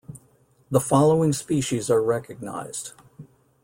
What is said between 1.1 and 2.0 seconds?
species